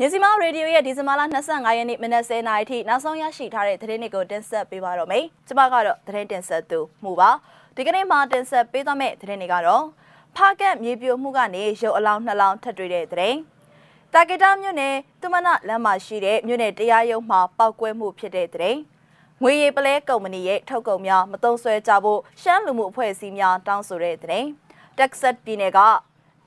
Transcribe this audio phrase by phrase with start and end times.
[0.00, 7.30] ညစီမရေဒီယိုရဲ့ဒီဇင်ဘာလ25ရက်နေ့မနက်10:00နာရီထိနောက်ဆုံးရရှိထားတဲ့သတင်းတွေကိုတင်ဆက်ပေးပါတော့မယ်။ကျွန်မကတော့သတင်းတင်ဆက်သူမှုပါ။
[7.76, 9.84] ဒီကနေ့မှာတင်ဆက်ပေးသွားမယ့်သတင်းတွေကတော့
[10.36, 13.36] ဖားကက်မြေပြိုမှုကနေရုပ်အလောင်းနှစ်လောင်းထပ်တွေ့တဲ့သတင်း။
[14.12, 18.78] တာဂက်တာမြို့နယ်သူမနလမ်းမှာရှိတဲ့မြို့နယ်တရားရုံးမှာပောက်ကွဲမှုဖြစ်တဲ့သတင်း။
[19.42, 24.46] ငွေရည်ပလဲကုမ္ပဏီရဲ့ထုတ်ကုန်များမတုံးဆွဲကြဖို့ရှမ်းလူမှုအဖွဲ့အစည်းများတောင်းဆိုတဲ့သတင်း။
[24.98, 25.80] Texas ပြည်နယ်က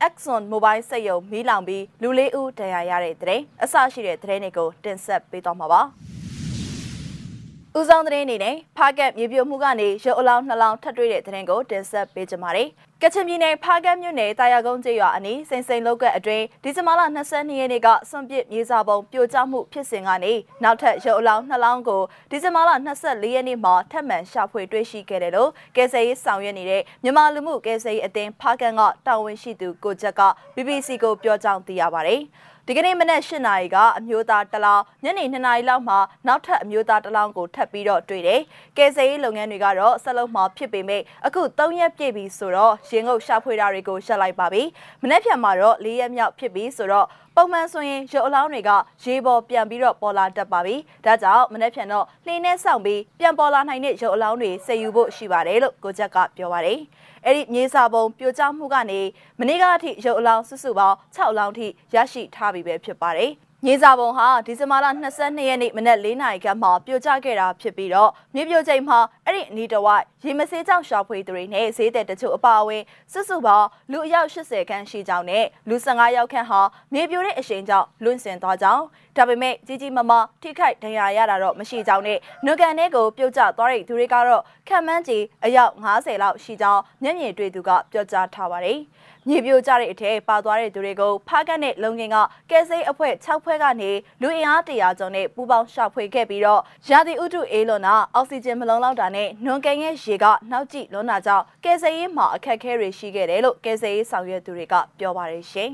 [0.08, 5.82] Exxon Mobile စက်ရုံမီးလောင်ပြီးလူလေးဦးဒဏ်ရာရတဲ့တဲ့အဆရှိတဲ့တဲ့တွေကိုတင်ဆက်ပေးသွားမှာပါ။
[7.78, 12.70] ဦးဆောင်တဲ့အနေနဲ့ဖားကက်မြေပြိုမှုကနေရုပ်အလောင်းနှလောင်းထပ်တွေ့တဲ့တဲ့ကိုတင်ဆက်ပေးကြပါမယ်။
[13.04, 22.72] ကချင်ပြည်နယ်ဖားကက်မြို့နယ်တာယာကုန်းကျေးရွာအနီးစိန်စိန်လောက်ကအတွင်းဒီဇင်ဘာလ22ရက်နေ့ကစွန့်ပစ်မြေစာပုံပြိုကျမှုဖြစ်စဉ်ကနေနောက်ထပ်ရုပ်အလောင်းနှလောင်းကိုဒီဇင်ဘာလ
[23.04, 30.22] 24ရက်နေ့မှာထပ်မံရှာဖွေတွေ့ရှိခဲ့တယ်လို့ကယ်ဆယ်ရေးဆောင်ရွက်နေတဲ့မြန်မာလူမှုကယ်ဆယ်ရေးအသင်းဖားကက်ကတာဝန်ရှိသူကိုချက်က
[30.56, 32.24] BBC ကိုပြောကြောင်းသိရပါတယ်။
[32.72, 38.42] ဒီကနေ့မနက်၈နာရီကအမျိုးသားတလောင်းညနေ2နာရီလောက်မှာနောက်ထပ်အမျိုးသားတလောင်းကိုထပ်ပြီးတော့တွေ့တယ်။
[38.78, 44.64] ကယ်ဆယ်ရေးလုပ်ငန်းတွေကတော့ဆက်လုံးမှာဖြစ်ပေမဲ့အခု3ရက်ပြည့်ပြီဆိုတော့ရင်ငုပ်ရှာဖွေတာတွေကိုရှက်လိုက်ပါပြီ။
[45.02, 48.72] မနေ့ဖြန်မှာတော့4ရက်မြောက်ဖြစ်ပြီဆိုတော့ပုံမှန်ဆိုရင်ရုပ်အလောင်းတွေက
[49.04, 56.80] ရေပေါ်ပြန်ပြီးတော့ပေါ်လာတတ်ပါပြီ။ဒါကြောင့်မနေ့ဖြန်တော့လှင်းနဲ့ဆောင်ပြီးပြန်ပေါ်လာနိုင်တဲ့ရုပ်အလောင်းတွေဆယ်ယူဖို့ရှိပါတယ်လို့ကိုချက်ကပြောပါတယ်။
[57.26, 59.02] အဲ့ဒီမြေစာပုံပြိုကျမှုကနေ
[59.40, 63.32] မနေ့ကအထိရုပ်အလောင်းစုစုပေါင်း6လောင်းထိရရှိထားပြီပဲဖြစ်ပါတယ်။
[63.66, 76.62] မြေစာပုံဟာဒီဇင်ဘာလ22ရက်နေ့မနက်4နာရီခန့်မှာပြိုကျခဲ့တာဖြစ်ပြီးတော့မြေပြိုချိန်မှာအဲ့ဒီအနီးတစ်ဝိုက်ရေမဆေးကြောင့်ရှာဖွေသူတွေနဲ့ဈေးတဲ့တချို့အပါအဝင်စုစုပေါင်းလူအယောက်80ခန့်ရှိကြောင်းနဲ့လူ15ယောက်ခန့်ဟာ
[76.94, 78.84] မြေပြိုတဲ့အရှိန်ကြောင့်လွင့်စင်သွားကြောင်း
[79.18, 88.80] ဒါပေမဲ့ကြီးကြီးမားမားထိခိုက်ဒဏ်ရာရတာတော့မရှိကြောင်းနဲ့နွကန်ထဲကိုပြုတ်ကျသွားတဲ့သူတွေကတော့ခံမှန်းကြီးအယောက်90လောက်ရှိကြောင်းမျက်မြင်တွေ့သူကပြောကြားထားပါတယ်။
[89.28, 92.18] မြေပြိုကျတဲ့အထက်ပါသွားတဲ့သူတွေကိုဖားကတ်နဲ့လုံငင်က
[92.52, 105.70] ကဲစိတ်အဖွဲ့6ဖွဲ့ကနေလူအင်အားတရာကျော်နဲ့ပူးပေါင်းရှာဖွေခဲ့ပြီးတော့ရာသီဥတုအေးလွန်တာအောက်ဆီဂျင်မလုံလောက်တာနဲ့နွန်ကန်ရဲ့ရေကနောက်ကျလွန်တာကြောင့်ကဲစိတ်ရေးမှာအခက်အခဲတွေရှိခဲ့တယ်လို့ကဲစိတ်ရေးဆောင်ရွက်သူတွေကပြောပါတယ်ရှင်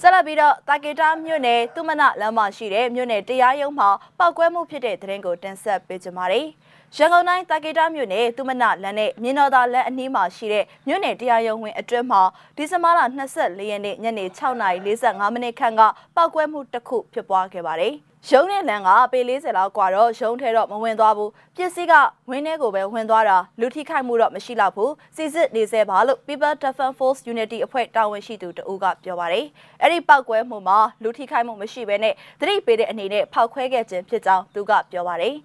[0.00, 3.88] ဆက်လက်ပြီးတော့တာကေတာမြို့နယ်သူမနလမ်းမှာရှိတဲ့မြို့နယ်တရားရုံးမှာ
[4.18, 6.46] ပောက်ကွဲမှုဖြစ်တဲ့တဲ့ရင်ကိုတင်ဆက်ပေးကြပါမယ်။
[6.95, 12.21] ရန်ကုန်တိုင်းတာကေတာမြို့နယ်သူမနလမ်းနဲ့မြင်းတော်သာလမ်းအနီးမှာရှိတဲ့မြို့နယ်တရားရုံးဝင်အတွင်းမှာ
[12.57, 12.99] ဒီဇင်ဘာလ
[13.31, 15.81] 24ရက်နေ့ညနေ6:45မိနစ်ခန့်က
[16.15, 17.95] ပောက်ကွဲမှုတစ်ခုဖြစ်ပွားခဲ့ပါတယ်။
[18.29, 21.93] ရုံးနဲ့လမ်းကပေ40လောက်กว่าတော့ရုံးထဲတော့မဝင်သွားဘူးပစ္စည်းက
[22.29, 29.45] ဝင်းထဲကိုပဲဝင်သွားတာလူထိခိုက်မှုတော့မရှိတော့ဘူးစီစစ်နေစေပါလို့ People Defense Force Unity အဖွဲ့တာဝန်ရှိသူတဦးကပြောပါတယ်
[29.81, 35.35] အဲ့ဒီပောက်ကွဲမှုမှာလူထိခိုက်မှုမရှိဘဲနဲ့သတိပေးတဲ့အနေနဲ့ဖောက်ခွဲခဲ့ခြင်းဖြစ်ကြောင်းသူကပြောပါတယ်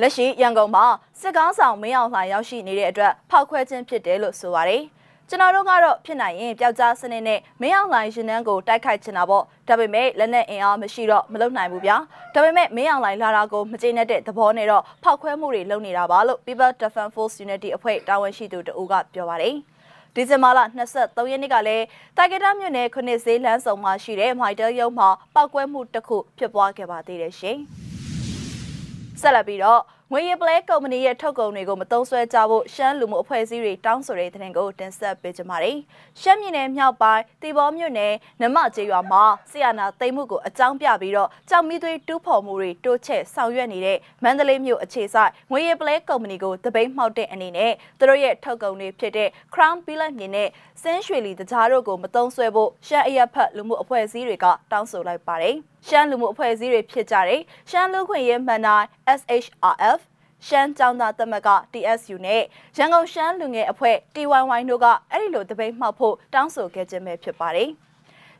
[0.00, 0.86] လက်ရှိရန်ကုန်မှာ
[1.20, 4.82] စစ်ကားဆောင်မင်းအောင်လှိုင်ရောက်ရှိနေတဲ့အတွက်ဖောက်ခွဲခြင်းဖြစ်တယ်လို့ဆိုပါတယ်။
[5.30, 11.96] ကျွန်တော်တို့ကတော့ဖြစ်နိုင်ရင်ပျောက်ကြားစနစ်နဲ့မင်းအောင်လှိုင်ရှင်နှန်းကိုတိုက်ခိုက်ချင်တာပေါ့ဒါပေမဲ့လက်နက်အင်အားမရှိတော့မလုပ်နိုင်ဘူးဗျာ
[12.34, 19.54] ဒါပေမဲ့မင်းအောင်လှိုင်လာတာကိုမကျေနပ်တဲ့သဘောနဲ့တော့ဖောက်ခွဲမှုတွေလုပ်နေတာပါလို့ People Defense Force Unity အဖွဲ့တာဝန်ရှိသူတဦးကပြောပါတယ်
[20.14, 20.60] ဒီဇင်ဘာလ
[20.94, 21.84] 23ရက်နေ့ကလည်း
[22.16, 27.58] တိုက်ကတာမြို့နယ်ခုနှစ်ဈေးလမ်းဆောင်မှာရှိတဲ့မိုက်တယ်ရုံးမှာပောက်ကွဲမှုတစ်ခုဖြစ်ပွားခဲ့ပါသေးတယ်ရှင်။
[29.20, 35.78] ဆက်လက်ပြီးတော့ငွေရပလဲကုမ္ပဏီရဲ့ထုတ်ကုန်တွေကိုမသုံးစွဲကြဖို့ရှမ်းလူမှုအဖွဲ့အစည်းတွေတောင်းဆိုတဲ့တဲ့ကိုတင်ဆက်ပေးကြပါမယ်။
[36.20, 50.48] ရှမ်းပြည်နယ်မြောက်ပိုင်းတီဘောမြို့နယ်နမကျေးရွာမှာဆီယနာသိမ်းမှုကိုအကြောင်းပြပြီးတော့ကြောင်မီသွေးတူးဖော်မှုတွေတိုးချဲ့ဆောင်ရွက်နေတဲ့မန္တလေးမြို့အခြေဆိုင်ငွေရပလဲကုမ္ပဏီကိုတပိတ်မှောက်တဲ့အနေနဲ့သူတို့ရဲ့ထုတ်ကုန်တွေဖြစ်တဲ့ Crown Billet မြင်နဲ့
[50.82, 55.56] စင်းရွှေလီတကြားတို့ကိုမသုံးစွဲဖို့ရှမ်းအရက်ဖက်လူမှုအဖွဲ့အစည်းတွေကတောင်းဆိုလိုက်ပါတယ်။
[55.88, 57.40] ရှမ်းလူမှုအဖွဲ့အစည်းတွေဖြစ်ကြတဲ့
[57.70, 58.86] ရှမ်းလူခွင့်ရေးမှန်တိုင်း
[59.20, 60.00] SHRF
[60.46, 62.42] ရှမ်းကျောင်းသားသမဂ္ဂ TSU နဲ့
[62.76, 67.70] ရန်ကုန်ရှမ်းလူငယ်အဖွဲ့ TYY တို့ကအဲ့ဒီလိုတပိတ်မှောက်ဖို့တောင်းဆိုခဲ့ခြင်းပဲဖြစ်ပါတယ်။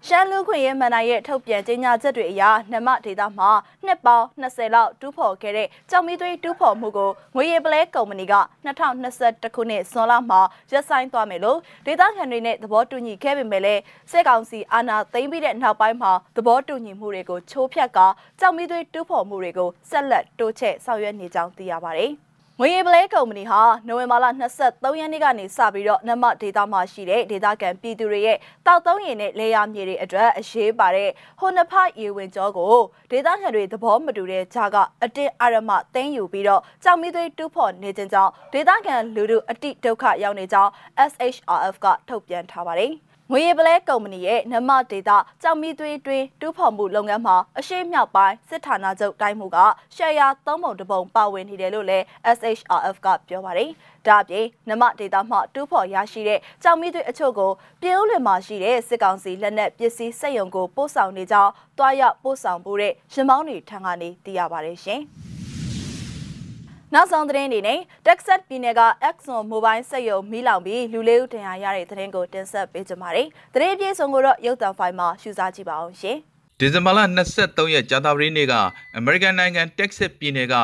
[0.07, 2.43] ရှမ်းလူခွင့်ရေးမန်နိုင်ရဲ့ထုတ်ပြန်ကြေညာချက်တွေအရ
[2.73, 3.51] နမဒေတာမှာ
[3.85, 8.35] နှစ်ပေါင်း20လောက်တူးဖော်ခဲ့တဲ့ကြောင်မီသွေးတူးဖော်မှုကိုငွေရည်ပလဲကုမ္ပဏီက
[8.67, 10.41] 2021ခုနှစ်ဇွန်လမှာ
[10.73, 17.99] ရပ်ဆိုင်းသွားမယ်လို့ဒေတာခံတွေနဲ့သဘောတူညီခဲ့ပေမဲ့လည်းစစ်ကောင်စီအာဏာသိမ်းပြီးတဲ့နောက်ပိုင်းမှာသဘောတူညီမှုတွေကိုချိုးဖျက်က
[18.41, 22.13] ကြောင်မီသွေးတူးဖော်မှုတွေကိုဆက်လက်တိုးချဲ့ဆောင်ရွက်နေကြောင်းသိရပါတယ်။
[22.61, 24.27] ငွေရည်ပလဲကုမ္ပဏီဟာနိုဝင်ဘာလ
[24.61, 31.11] 23ရက်နေ့ကနေစပြီးတော့နမဒေတာမှာရှိတဲ့ဒေတာကန်ပြည်သူတွေရဲ့တောက်သုံးရည်နဲ့လေယာမြေတွေအတွက်အရေးပါတဲ့
[31.41, 32.77] ဟိုနဖရေဝင်ကြောကို
[33.11, 40.71] ဒေတာခံတွေသဘောမတူတဲ့ဂျာကအတင်းအရမသိမ်းယူပြီးတော့ကြောင်မီသွေးတူးဖော်နေခြင်းကြောင့်ဒေတာကန်လူတို့အတိဒုက္ခရောက်နေကြောင်း
[41.11, 42.95] SHRF ကထုတ်ပြန်ထားပါတယ်။
[43.33, 49.59] ငွေရပလဲကုမ္ပဏီရဲ့နမဒေတာကြောင်မီသွေးတွင်းတူးဖော်မှုလုပ်ငန်းမှာအရှိမြောက်ပိုင်းစစ်ဌာနချုပ်တိုင်းမှုက
[49.95, 52.05] ရှယ်ယာသုံးပုံတစ်ပုံပါဝင်နေတယ်လို့လည်း
[52.37, 53.71] SHRF ကပြောပါတယ်။
[54.07, 65.03] ဒါ့အပြင်နမဒေတာမှတူးဖော်ရရှိတဲ့ကြောင်မီသွေးအချို့ကိုပြည်ဦးလွင်မှာရှိတဲ့စစ်ကောင်စီလက်နက်ပစ္စည်းစက်ရုံကိုပို့ဆောင်နေကြောင်းတွားရောက်ပို့ဆောင်ဖို့တဲ့ရမောင်းတွေထံကနေသိရပါတယ်ရှင်။
[66.95, 76.17] နောက်ဆုံးသတင်းအနေနဲ့ Texas ပြည်နယ်က Exxon Mobil စက်ရုံမီးလောင်ပြီးလူလေးဦးဒဏ်ရာရတဲ့သတင်းကိုတင်ဆက်ပေးကြပါမယ်။သတင်းပြေဆုံးကိုတော့ရုပ်သံဖိုင်မှာရှုစားကြည့်ပါအောင်ရှင်။
[76.59, 77.01] ဒီဇင်ဘာလ
[77.37, 78.55] 23ရက်ကြာသပတေးနေ့က
[78.97, 80.57] အမေရိကန်နိုင်ငံတက်ဆစ်ပြည်နယ်က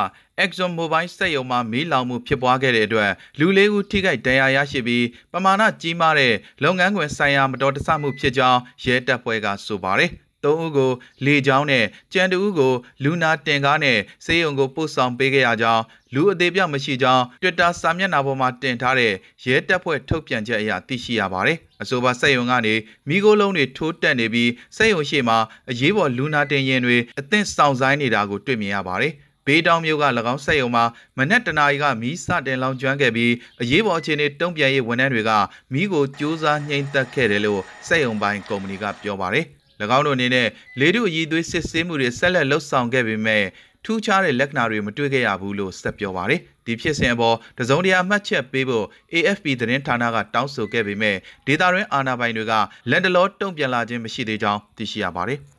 [0.43, 10.13] Exxon Mobil စက်ရုံမှာမီးလောင်မှုဖြစ်ပွားခဲ့တဲ့အတွက်လူလေးဦးထိခိုက်ဒဏ်ရာရရှိပြီးပမာဏကြီးမားတဲ့လုပ်ငန်းခွင်ဆိုင်ရာမတော်တဆမှုဖြစ်ကြောင်းရဲတပ်ဖွဲ့ကဆိုပါတယ်။
[10.45, 10.93] သုံးဦးကို
[11.25, 12.73] လေကြောင်းနဲ့ကြံတူဦးကို
[13.05, 15.83] လူနာတင်ကားနဲ့စေယုံကိုပို့ဆောင်ပေးခဲ့ရကြောင်း
[16.15, 19.13] လူအသေးပြောက်မရှိကြောင်း Twitter စာမျက်နှာပေါ်မှာတင်ထားတဲ့
[19.45, 22.75] ရဲတပ်ဖွဲ့ထုတ်ပြန်ချက်အရသိရှိရပါတယ်။အဆိုပါစက်ယုံကနေ
[23.09, 25.39] မိโกလုံးတွေထိုးတက်နေပြီးစက်ယုံရှိမှာ
[25.71, 29.15] အရေးပေါ်လူနာတင်ရင်တွေအသင့်ဆောင်ဆိုင်နေတာကိုတွေ့မြင်ရပါတယ်။
[29.47, 30.85] ဘေးတောင်မြို့က၎င်းဆက်ယုံမှာ
[31.19, 33.33] မနက်တနာရီကမီးစတင်လောင်ကျွမ်းခဲ့ပြီး
[33.63, 35.31] အရေးပေါ်အခြေအနေတုံ့ပြန်ရေးဝန်ထမ်းတွေက
[35.73, 39.47] မီးကိုစူးစမ်းနှိမ်သက်ခဲ့တယ်လို့စက်ယုံပိုင်းကုမ္ပဏီကပြောပါတယ်။၎
[39.83, 40.49] င်းတို့အနေနဲ့
[40.81, 43.45] လေတုအည်သွေးစစ်ဆေးမှုတွေဆက်လက်လှုပ်ဆောင်ခဲ့ပေမဲ့
[43.85, 51.17] ထူးခြားတဲ့လက္ခဏာတွေမတွေ့ခဲ့ရဘူးလို့ဆက်ပြောပါတယ်။ဒီဖြစ်စဉ်အပေါ်တစုံတရာမှတ်ချက်ပေးဖို့ AFP သတင်းဌာနကတောင်းဆိုခဲ့ပေမဲ့
[51.47, 52.53] ဒေတာရင်းအာဏာပိုင်တွေက
[52.91, 55.39] လက်တလောတုံ့ပြန်လာခြင်းမရှိသေးကြောင်းသိရှိရပါတယ်။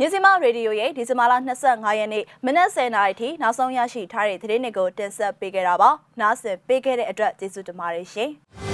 [0.00, 1.34] ညစီမရေဒီယိုရဲ့ဒီဇင်ဘာလ
[1.66, 8.30] 25ရက်နေ့မနက်10:00နာရီထိနောက်ဆုံးရရှိထားတဲ့သတင်းတွေကိုတင်ဆက်ပေးခဲ့တာပါ။နားဆင်ပေးခဲ့တဲ့အတွက်ကျေးဇူးတင်ပါတယ်ရှင်။